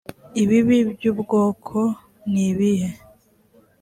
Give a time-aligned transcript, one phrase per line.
[0.41, 1.79] ibibi by ubwoko
[2.31, 2.89] nibihe